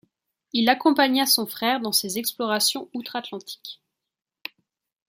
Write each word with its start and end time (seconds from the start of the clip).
Il 0.51 0.67
accompagna 0.67 1.27
son 1.27 1.45
frère 1.45 1.79
dans 1.79 1.91
ses 1.91 2.17
explorations 2.17 2.89
outre-Atlantique. 2.95 3.83